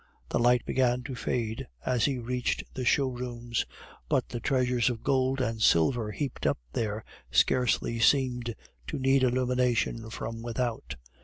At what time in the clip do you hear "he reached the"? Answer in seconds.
2.05-2.83